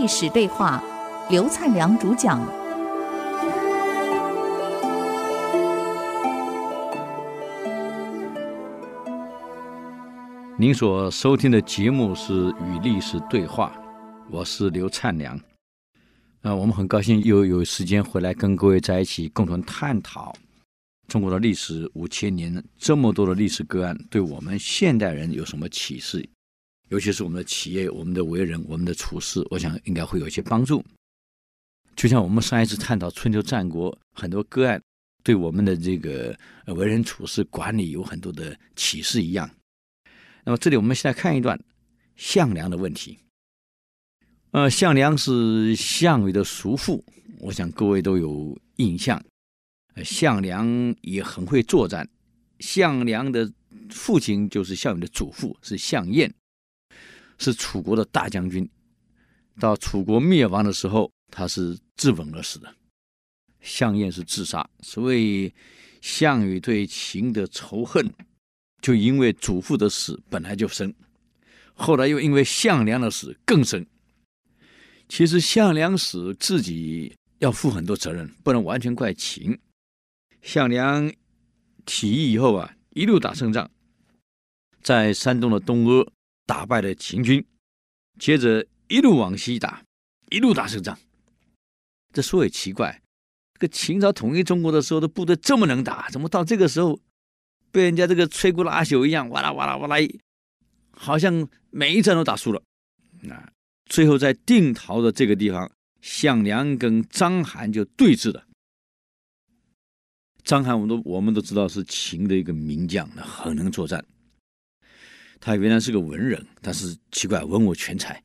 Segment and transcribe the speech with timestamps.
[0.00, 0.82] 历史对话，
[1.28, 2.40] 刘灿良主讲。
[10.58, 13.74] 您所收听的节目是《与历史对话》，
[14.30, 15.38] 我是刘灿良。
[16.40, 20.34] 那、我们很高兴又有时间回来跟各位在一起共同探讨
[21.08, 26.26] 中国的历史五千年，这么多的历史个案，对我们现代人有什么启示？
[26.90, 30.84] 尤其是我们的企业、我们的为人、我们的处事，我想应该会有一些帮助。
[31.94, 34.82] 就像我们上一次探讨春秋战国很多个案，
[35.22, 39.48] 对我们的这个为人处事、管理有很多的启示一样。
[40.44, 41.58] 那么这里我们现在看一段
[42.16, 43.18] 项梁的问题。
[44.50, 47.04] 呃，项梁是项羽的叔父，
[47.38, 49.22] 我想各位都有印象。
[50.02, 50.66] 项梁
[51.02, 52.08] 也很会作战，
[52.58, 53.52] 项梁的
[53.90, 56.34] 父亲就是项羽的祖父，是项燕。
[57.40, 58.68] 是楚国的大将军，
[59.58, 62.72] 到楚国灭亡的时候，他是自刎而死的。
[63.62, 65.52] 项燕是自杀，所以
[66.02, 68.12] 项羽对秦的仇恨，
[68.82, 70.94] 就因为祖父的死本来就深，
[71.72, 73.86] 后来又因为项梁的死更深。
[75.08, 79.58] 其实项梁死自己要负很多责任，不能完全怪秦。
[80.42, 81.10] 项梁
[81.86, 83.70] 起义以后啊，一路打胜仗，
[84.82, 86.12] 在山东的东阿。
[86.46, 87.44] 打败了秦军，
[88.18, 89.82] 接着一路往西打，
[90.30, 90.98] 一路打胜仗。
[92.12, 93.00] 这说也奇怪，
[93.54, 96.98] 这个秦朝统一中国的时候的部队这么能打，怎么到这个时候
[97.70, 100.08] 被人家这个摧枯拉朽一样，哇啦哇啦哇啦，
[100.90, 102.60] 好像每一战都打输了。
[103.22, 103.52] 那
[103.86, 108.44] 最后在定陶的这个地方，项梁跟章邯就对峙了。
[110.42, 114.04] 章邯，我们都我们都知道是秦的一个名将，很能作战。
[115.40, 118.22] 他原来是个文人，但是奇怪，文武全才。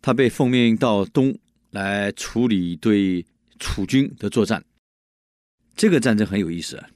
[0.00, 1.38] 他被奉命到东
[1.70, 3.26] 来处理对
[3.58, 4.64] 楚军的作战。
[5.76, 6.88] 这个战争很有意思啊！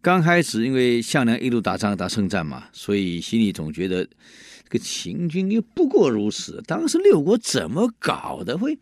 [0.00, 6.62] 刚开始因为项梁一路打仗打胜战嘛，所以心里总觉得这个秦军又不过如此。
[6.66, 8.78] 当时六国怎么搞的，会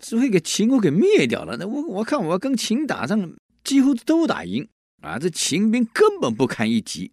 [0.00, 1.58] 只会给秦国给灭掉了？
[1.58, 3.34] 那我我看我跟秦打仗，
[3.64, 4.66] 几乎都打赢
[5.02, 5.18] 啊！
[5.18, 7.12] 这秦兵根本不堪一击。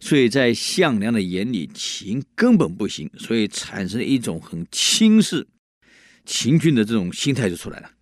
[0.00, 5.48] 所以在项梁的眼里，秦根本不行，所以产生一种很轻视
[6.24, 7.92] 秦军的这种心态就出来了。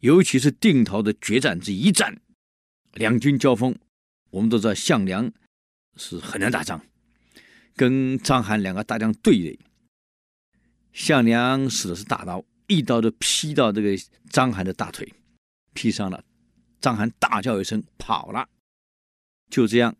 [0.00, 2.20] 尤其是定陶的决战这一战，
[2.92, 3.76] 两军交锋，
[4.30, 5.32] 我们都知道项梁
[5.96, 6.84] 是很难打仗，
[7.74, 9.58] 跟章邯两个大将对垒，
[10.92, 13.96] 项梁使的是大刀，一刀就劈到这个
[14.28, 15.12] 章邯的大腿，
[15.72, 16.22] 劈伤了，
[16.80, 18.48] 章邯大叫一声跑了，
[19.50, 19.96] 就这样。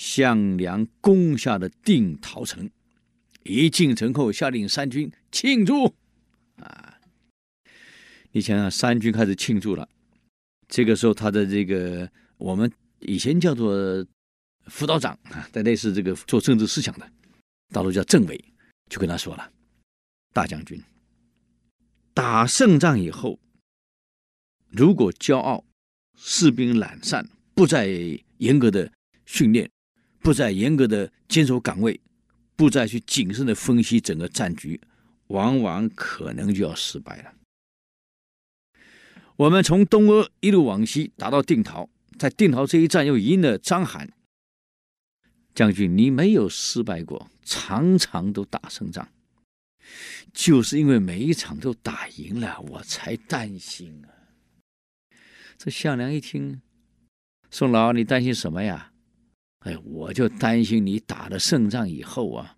[0.00, 2.70] 项梁攻下了定陶城，
[3.42, 5.94] 一进城后，下令三军庆祝。
[6.56, 6.98] 啊，
[8.32, 9.86] 你想想，三军开始庆祝了。
[10.68, 14.02] 这个时候，他的这个我们以前叫做
[14.68, 17.06] 辅导长啊，在类似这个做政治思想的，
[17.68, 18.42] 大陆叫政委，
[18.88, 19.52] 就跟他说了
[20.32, 20.82] ：“大将军，
[22.14, 23.38] 打胜仗以后，
[24.70, 25.62] 如果骄傲，
[26.16, 27.86] 士兵懒散，不再
[28.38, 28.90] 严格的
[29.26, 29.70] 训练。”
[30.20, 32.00] 不再严格的坚守岗位，
[32.56, 34.80] 不再去谨慎的分析整个战局，
[35.28, 37.34] 往往可能就要失败了。
[39.36, 41.88] 我们从东阿一路往西打到定陶，
[42.18, 44.08] 在定陶这一战又赢了章邯。
[45.54, 49.08] 将军，你没有失败过，场场都打胜仗，
[50.32, 54.08] 就是因为每一场都打赢了，我才担心啊。
[55.56, 56.60] 这项梁一听，
[57.50, 58.89] 宋老，你担心什么呀？
[59.60, 62.56] 哎，我就担心你打了胜仗以后啊，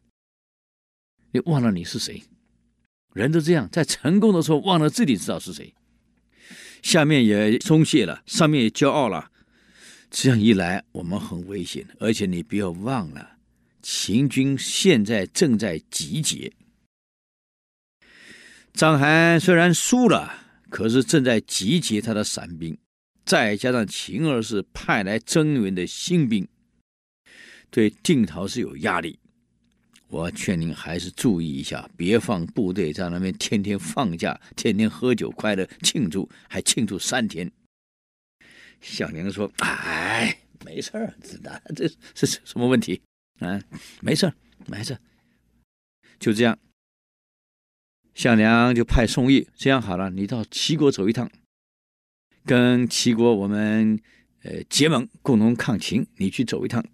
[1.33, 2.23] 你忘了你是谁。
[3.13, 5.75] 人都这样，在成功的时候忘了自己知道是谁，
[6.81, 9.31] 下面也松懈了，上面也骄傲了。
[10.11, 11.87] 这样一来，我们很危险。
[11.99, 13.37] 而且你不要忘了，
[13.83, 16.53] 秦军现在正在集结。
[18.72, 20.33] 章邯虽然输了，
[20.71, 22.78] 可是正在集结他的散兵，
[23.25, 26.48] 再加上秦二世派来增援的新兵。
[27.72, 29.19] 对定陶是有压力，
[30.09, 37.51] 我劝您还是注意一下，别放部队在那边天天放假，天天喝酒快乐庆祝，还庆祝三天。
[38.83, 40.36] 项梁说：“哎，
[40.66, 43.01] 没事儿，知道这是什么问题？
[43.39, 43.59] 啊，
[44.03, 44.34] 没事儿，
[44.66, 45.01] 没事儿，
[46.21, 46.59] 就这样。”
[48.13, 51.30] 项梁就派宋义，这样好了，你到齐国走一趟，
[52.45, 53.98] 跟齐国我们
[54.42, 56.84] 呃结盟，共同抗秦，你去走一趟。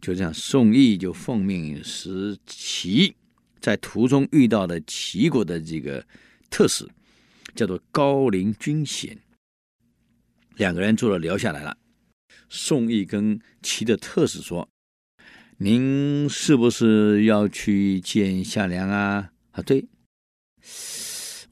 [0.00, 3.16] 就这样，宋义就奉命使齐
[3.60, 6.06] 在途中遇到的齐国的这个
[6.50, 6.88] 特使，
[7.54, 9.18] 叫做高陵君贤，
[10.56, 11.76] 两个人坐着聊下来了。
[12.48, 14.68] 宋义跟齐的特使说
[15.58, 19.86] ：“您是不是要去见项梁啊？”啊，对，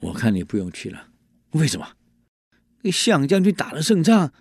[0.01, 1.09] 我看你不用去了。
[1.53, 1.89] 为什么？
[2.93, 4.33] 项将军打了胜仗，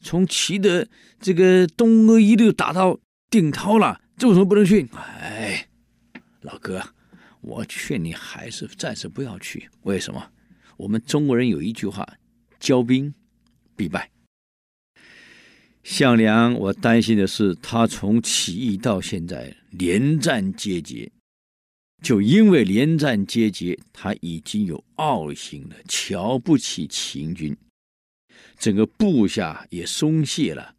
[0.00, 0.88] 从齐的
[1.20, 2.98] 这个东阿一路打到
[3.30, 4.88] 定陶了，这为什么不能去？
[4.92, 5.68] 哎，
[6.40, 6.82] 老哥，
[7.40, 9.70] 我劝你还是暂时不要去。
[9.82, 10.30] 为什么？
[10.76, 12.06] 我们中国人有一句话：
[12.60, 13.14] 骄兵
[13.76, 14.10] 必败。
[15.84, 21.10] 项梁，我担心的是，他从起义到现在连战皆捷。
[22.02, 27.54] 就因为连战皆捷，他已经有傲心了，瞧不起秦军，
[28.58, 30.74] 整个部下也松懈了，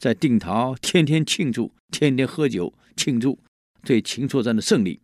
[0.00, 3.38] 在定陶天天庆祝，天天喝酒庆祝
[3.82, 4.98] 对秦作战的胜利。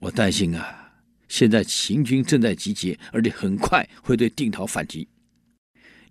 [0.00, 5.08] 我担心啊，现在秦军正在集结，而且很快会对定陶反击。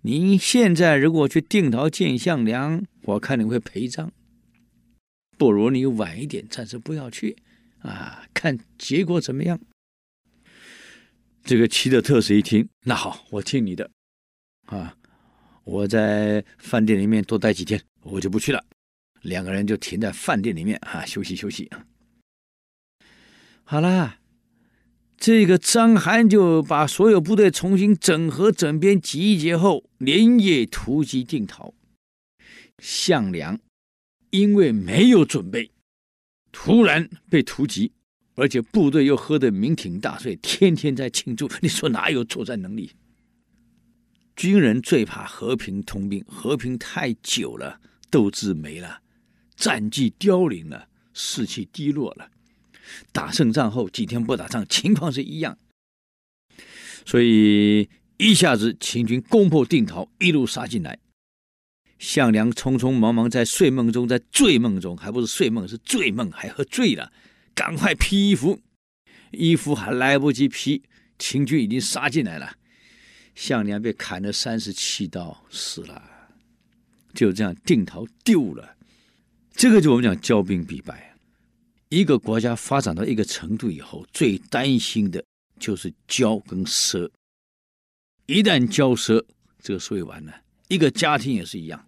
[0.00, 4.12] 您现在如果去定陶见项梁，我看你会赔账。
[5.38, 7.36] 不如你晚一点，暂时不要去。
[7.82, 9.60] 啊，看结果怎么样？
[11.44, 13.88] 这个齐的特使一听，那好，我听你的。
[14.66, 14.96] 啊，
[15.62, 18.64] 我在饭店里面多待几天，我就不去了。
[19.22, 21.70] 两个人就停在饭店里面啊，休息休息。
[23.64, 24.18] 好了，
[25.16, 31.72] 这个章邯就把所有部队重新整合整编集结后，连夜突击定陶。
[32.78, 33.60] 项梁
[34.30, 35.70] 因为没有准备。
[36.50, 37.92] 突然被突击，
[38.34, 41.48] 而且部队又喝得酩酊大醉，天天在庆祝。
[41.62, 42.90] 你说哪有作战能力？
[44.34, 47.80] 军人最怕和平通兵，和平太久了，
[48.12, 49.00] 斗志没了，
[49.56, 52.30] 战绩凋零了，士气低落了。
[53.10, 55.56] 打胜仗后几天不打仗，情况是一样。
[57.06, 57.88] 所以
[58.18, 60.98] 一下子秦军攻破定陶，一路杀进来。
[61.98, 67.10] 项梁匆匆忙忙在睡梦中，在醉梦中，还不是睡梦，是醉梦，还喝醉了，
[67.54, 68.60] 赶快披衣服，
[69.30, 70.82] 衣服还来不及披，
[71.18, 72.56] 秦军已经杀进来了，
[73.34, 76.11] 项梁被砍了三十七刀，死了，
[77.14, 78.76] 就这样定陶丢了。
[79.54, 81.14] 这个就我们讲骄兵必败，
[81.88, 85.24] 一个国家发展到一个程度以后，最担心的
[85.58, 87.10] 就是骄跟奢，
[88.26, 89.24] 一旦骄奢，
[89.62, 90.32] 这个所以完了，
[90.68, 91.86] 一个家庭也是一样。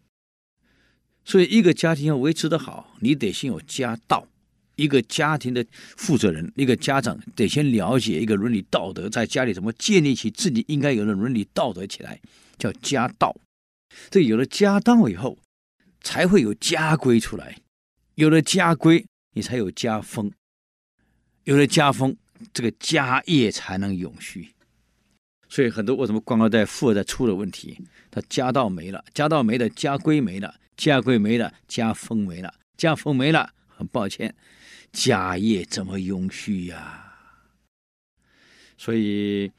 [1.25, 4.29] 所以，一个家庭要维持得好，你得先有家道。
[4.77, 12.21] 一个家庭的负责人，一个家长得先了解一个伦理道德，在家里怎么建立起自己应该有的伦理道德起来，
[12.59, 13.35] 叫家道。
[14.11, 15.39] 这有了家道以后，
[16.01, 17.59] 才会有家规出来。
[18.15, 20.33] 有了家规，你才有家风。
[21.45, 22.17] 有了家风，
[22.53, 24.55] 这个家业才能永续。
[25.49, 27.79] 所以，很多为什么官二代、富二代出了问题？
[28.11, 30.57] 他家道没了，家道没了，家规没了。
[30.77, 34.35] 家规没了，家风没了，家风没了，很抱歉，
[34.91, 37.15] 家业怎么永续呀、
[38.77, 39.53] 所以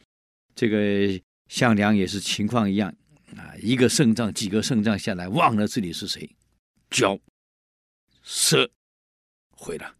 [0.53, 1.17] 这个
[1.47, 2.93] 项梁也是情况一样
[3.37, 6.35] 啊，一个胜仗，几个胜仗下来，忘了自己是谁，
[6.89, 7.19] 骄、
[8.23, 8.69] 奢，
[9.51, 9.95] 毁了。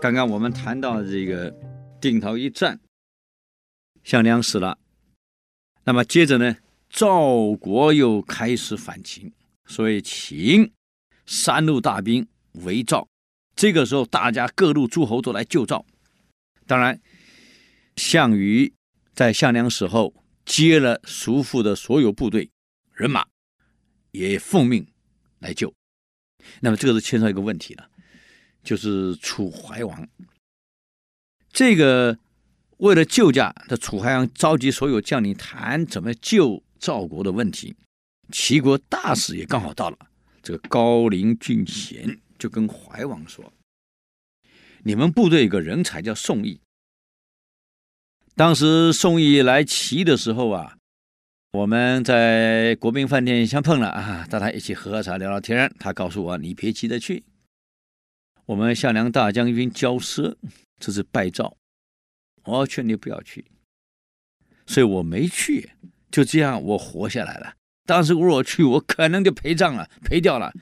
[0.00, 1.54] 刚刚我们谈到这个
[2.00, 2.80] 定陶一战，
[4.04, 4.78] 项梁死了，
[5.84, 6.56] 那么接着呢，
[6.88, 9.32] 赵国又开始反秦，
[9.68, 10.72] 所以秦
[11.26, 13.06] 三路大兵围赵。
[13.54, 15.86] 这个时候，大家各路诸侯都来救赵。
[16.66, 17.00] 当然，
[17.94, 18.74] 项羽
[19.14, 20.12] 在项梁死后
[20.44, 22.50] 接了叔父的所有部队
[22.92, 23.24] 人马，
[24.10, 24.84] 也奉命
[25.38, 25.72] 来救。
[26.60, 27.88] 那么，这个是牵涉一个问题了。
[28.64, 30.08] 就是楚怀王，
[31.50, 32.18] 这个
[32.78, 37.74] 为了救驾，这楚怀王召集所有将领谈怎么救赵国的问题。
[38.30, 39.98] 齐国大使也刚好到了，
[40.42, 43.52] 这个高陵君贤就跟怀王说
[44.84, 46.60] ：“你们部队有个人才叫宋义，
[48.34, 50.76] 当时宋义来齐的时候啊，
[51.52, 55.74] 我们在国宾饭店相碰了啊，大家一起喝喝茶聊聊天。
[55.78, 57.24] 他告诉我，你别急着去。”
[58.46, 60.34] 我们项梁大将军交奢，
[60.78, 61.54] 这是败赵，
[62.44, 63.44] 我劝你不要去，
[64.66, 65.72] 所以我没去，
[66.10, 67.54] 就这样我活下来了。
[67.88, 70.52] 当时如果去，我可能就陪葬了，陪掉了。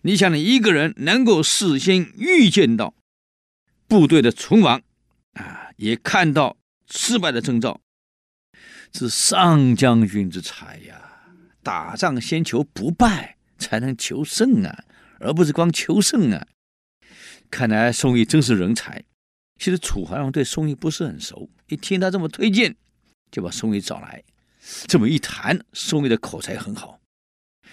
[0.00, 2.94] 你想，你一个人能够事先预见到
[3.86, 4.80] 部队的存亡，
[5.34, 6.56] 啊，也看到
[6.90, 7.82] 失败的征兆，
[8.94, 11.26] 是上将军之才呀！
[11.62, 14.84] 打仗先求不败，才能求胜啊，
[15.18, 16.46] 而不是光求胜啊！
[17.50, 19.04] 看来宋义真是人才。
[19.58, 22.74] 其实楚怀王对宋义不是很熟，一听他这么推荐，
[23.30, 24.24] 就把宋义找来。
[24.86, 27.00] 这么一谈，宋义的口才很好，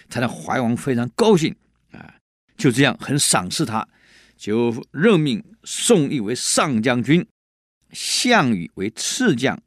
[0.10, 1.56] 他让怀王非常高兴
[1.92, 2.16] 啊！
[2.58, 3.88] 就这样很赏识他，
[4.36, 7.27] 就任命宋义为上将军，
[7.92, 9.62] 项羽为次将，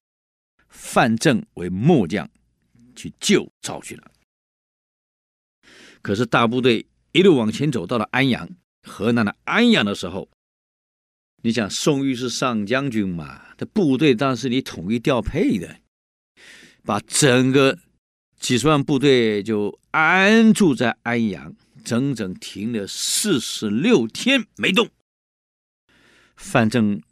[0.68, 2.28] 范正为末将，
[2.96, 4.10] 去救赵去了。
[6.02, 8.49] 可是大部队一路往前走，到了安阳，
[8.82, 10.28] 河南的安阳的时候。
[11.42, 13.54] 你想宋义是上将军嘛？
[13.56, 15.80] 这部队当时你统一调配的，
[16.84, 17.78] 把整个
[18.38, 24.88] 几十万部队就安住在安阳，整整停了四十六天没动。
[26.37, 27.02] 范正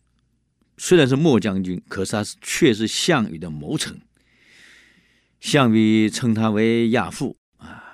[0.76, 4.00] 虽然是末将军，可是他却是项羽的谋臣。
[5.40, 7.84] 项羽称他为亚父啊，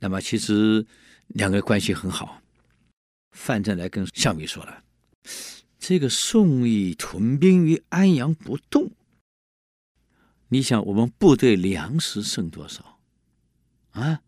[0.00, 0.86] 那么其实
[1.28, 2.42] 两个关系很好。
[3.30, 4.82] 范正来跟项羽说了。
[5.78, 8.90] 这个宋义屯兵于安阳不动，
[10.48, 13.00] 你想我们部队粮食剩多少？
[13.92, 14.20] 啊，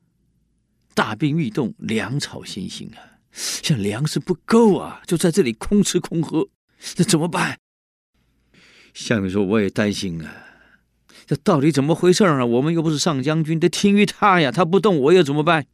[0.95, 3.21] 大兵欲动，粮草先行啊！
[3.31, 6.49] 像粮食不够啊，就在这里空吃空喝，
[6.79, 7.61] 这怎么办？
[8.95, 10.35] 项羽说：“我也担心啊，
[11.27, 12.45] 这到底怎么回事啊？
[12.45, 15.67] 我们又不是上将军，得听于他呀，他不动，我又怎么办？”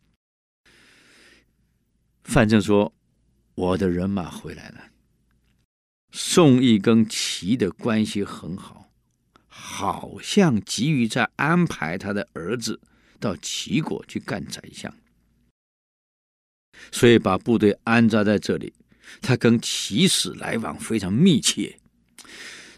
[2.24, 2.92] 范正说
[3.54, 4.90] ：“我的人马回来了。”
[6.10, 8.90] 宋义跟齐的关系很好，
[9.56, 12.80] 好像急于在安排他的儿子
[13.20, 14.92] 到齐国去干宰相，
[16.90, 18.75] 所以把部队安扎在这里。
[19.23, 21.78] 他跟齐使来往非常密切，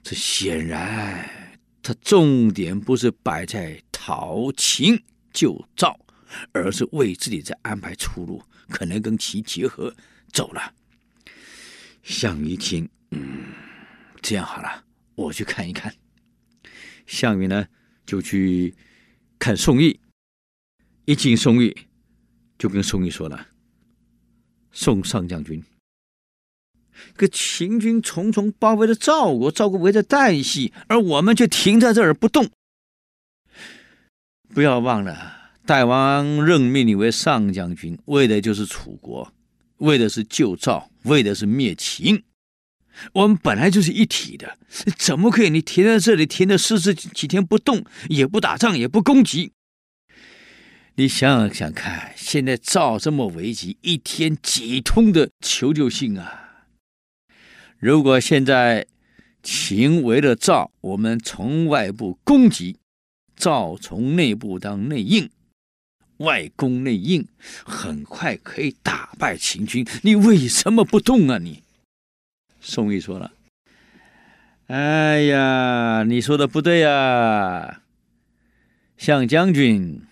[0.03, 5.03] 这显然他重点不是摆在讨秦
[5.33, 5.99] 救赵，
[6.53, 9.95] 而是为自己在安排出路，可能跟齐结合
[10.31, 10.75] 走了。
[12.03, 12.87] 项羽一听。
[13.13, 13.47] 嗯，
[14.21, 15.95] 这样好了，我去看一看。
[17.07, 17.67] 项羽呢，
[18.05, 18.75] 就去
[19.39, 20.01] 看宋义。
[21.05, 21.77] 一进宋义，
[22.59, 23.47] 就跟宋义说了
[24.73, 25.63] ：“宋上将军，
[27.15, 32.51] 这个秦军重重包围着赵国，赵国围着旦夕，而我们却停在这儿不动。
[34.53, 39.33] 不要忘了，大王任命你为上将军，为的就是楚国，
[39.77, 42.25] 为的是救赵，为的是灭秦。”
[43.13, 44.59] 我们本来就是一体的，
[44.97, 49.53] 怎么可以你停在这里，停了四十几天不动，也不打仗，也不攻击？
[50.97, 56.65] 你想想看，现在赵这么危急，一天几通的求救信啊！
[57.79, 58.87] 如果现在
[59.43, 62.79] 秦为了赵，我们从外部攻击，
[63.37, 65.29] 赵从内部当内应，
[66.17, 67.29] 外攻内应，
[67.63, 69.87] 很快可以打败秦军。
[70.03, 71.37] 你为什么不动啊？
[71.37, 71.63] 你？
[72.69, 73.33] 宋义说了
[74.67, 77.83] ：“哎呀，你说的不对呀，
[78.97, 80.03] 项将军，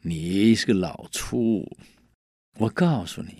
[0.00, 1.76] 你是个老粗。
[2.60, 3.34] 我告诉你，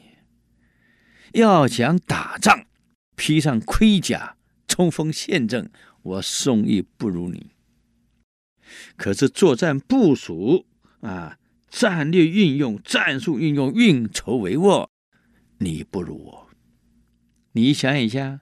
[1.33, 2.67] 要讲打仗，
[3.17, 4.37] 披上盔甲，
[4.69, 5.71] 冲锋陷阵，
[6.03, 7.47] 我宋义不如你。
[8.95, 10.67] 可是作战部署
[11.01, 11.39] 啊，
[11.71, 14.87] 战略运用、战术运用、运筹帷幄，
[15.57, 16.51] 你不如我。
[17.53, 18.41] 你想一下。”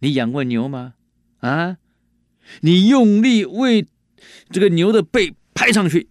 [0.00, 0.94] 你养过牛吗？
[1.38, 1.78] 啊，
[2.60, 3.86] 你用力为
[4.50, 6.08] 这个牛的背拍上去，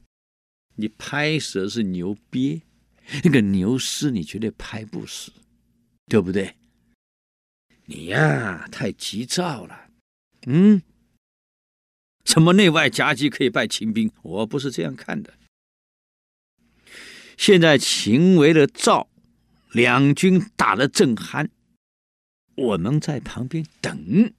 [0.75, 2.62] 你拍死的是牛鳖，
[3.24, 5.32] 那个牛尸你绝对拍不死，
[6.08, 6.56] 对不对？
[7.86, 9.89] 你呀，太急躁了。
[10.46, 10.82] 嗯，
[12.25, 14.12] 什么内外夹击可以败秦兵？
[14.22, 15.34] 我不是这样看的。
[17.38, 19.10] 现在秦围了赵，
[19.72, 21.50] 两军打得正酣。
[22.57, 24.33] 我们在旁边等。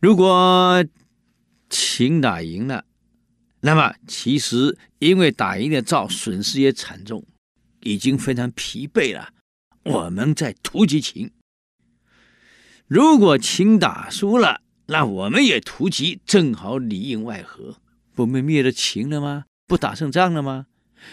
[0.00, 0.84] 如果
[1.70, 2.84] 秦打赢了，
[3.60, 7.24] 那么其实因为打赢了赵，损失也惨重，
[7.80, 9.32] 已经非常疲惫了。
[9.84, 11.30] 我们在突击秦。
[12.86, 17.80] 如果秦打输了，那我们也突击，正好里应外合，
[18.14, 19.46] 不被灭了秦了吗？
[19.66, 20.66] 不打胜仗了吗？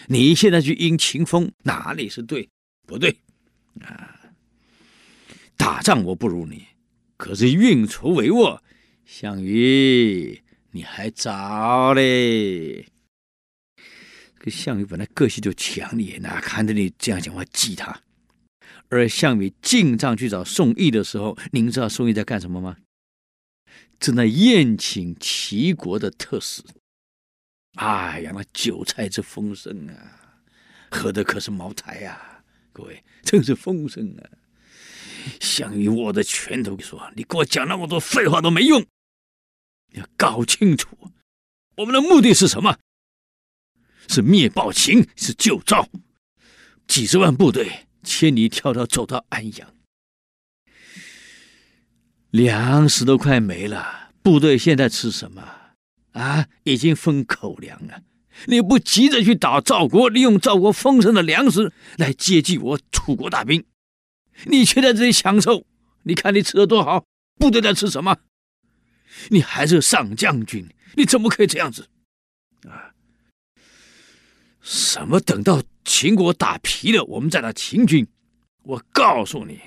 [0.08, 2.48] 你现在去迎秦风，哪里是对？
[2.86, 3.18] 不对
[3.80, 4.13] 啊？
[5.56, 6.66] 打仗我不如你，
[7.16, 8.60] 可是运筹帷幄，
[9.04, 10.42] 项羽
[10.72, 12.86] 你还早嘞。
[14.40, 18.02] 这项羽本来个性就强烈，哪看着你这样讲话激他。
[18.90, 22.76] 而项羽进帐去找宋义的时候，您知道宋义在干什么吗？
[23.98, 26.62] 正在宴请齐国的特使。
[27.76, 30.44] 哎呀，那酒菜之丰盛啊，
[30.90, 32.44] 喝的可是茅台呀、啊！
[32.72, 34.28] 各位，真是丰盛啊！
[35.40, 38.80] 项羽握着拳头说：“你给我讲那么多废话都没用，
[39.92, 40.88] 你要搞清楚，
[41.76, 42.78] 我们的目的是什么？
[44.08, 45.88] 是灭暴秦，是救赵。
[46.86, 49.74] 几十万部队千里迢迢走到安阳，
[52.30, 55.42] 粮食都快没了，部队现在吃什么？
[56.12, 58.02] 啊，已经分口粮了。
[58.46, 63.64] 你不急着去打赵国，利用赵国丰盛的粮食来接济我楚国大兵。”
[64.44, 65.64] 你却在这里享受，
[66.02, 67.04] 你看你吃的多好，
[67.36, 68.16] 部队在吃什么？
[69.28, 71.88] 你还是上将军，你怎么可以这样子？
[72.68, 72.92] 啊？
[74.60, 78.06] 什么等到秦国打疲了，我们再打秦军？
[78.62, 79.60] 我告诉你，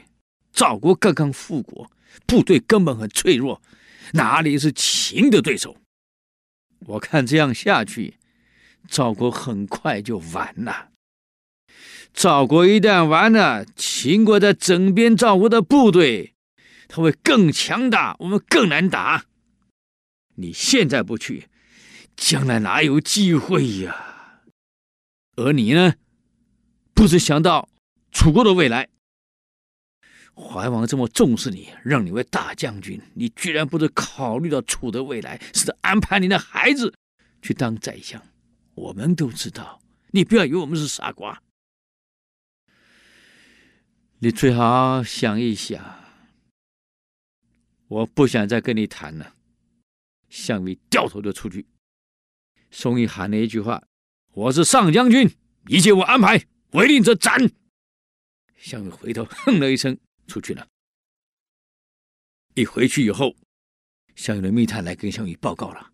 [0.52, 1.90] 赵国刚刚复国，
[2.26, 3.62] 部队根本很脆弱，
[4.14, 5.78] 哪里是秦的对手？
[6.80, 8.16] 我看这样下去，
[8.88, 10.87] 赵国很快就完了。
[12.18, 16.34] 赵国一旦完了，秦国在整编赵国的部队，
[16.88, 19.26] 他会更强大，我们更难打。
[20.34, 21.48] 你现在不去，
[22.16, 24.42] 将来哪有机会呀？
[25.36, 25.94] 而你呢，
[26.96, 27.70] 不是想到
[28.12, 28.90] 楚国的未来？
[30.34, 36.92] 怀王这么重视你，让你为大将军，你居然不是考虑到楚的未来，是安排你的孩子
[37.44, 38.20] 去当宰相。
[38.74, 41.40] 我们都知道，你不要以为我们是傻瓜。
[44.20, 45.80] 你最好想一想，
[47.88, 49.36] 我不想再跟你谈了。
[50.28, 51.68] 项羽掉头就出去。
[52.72, 53.84] 宋义喊了一句话
[54.34, 55.30] ：“我是上将军，
[55.68, 57.52] 一切我安排，违令者斩。”
[58.58, 59.96] 项羽回头哼了一声，
[60.26, 60.68] 出去了。
[62.56, 63.36] 一回去以后，
[64.16, 65.92] 项羽的密探来跟项羽报告了，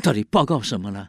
[0.00, 1.08] 到底报告什么呢？